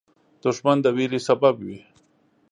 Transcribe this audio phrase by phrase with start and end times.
[0.43, 1.79] دښمن د ویرې سبب وي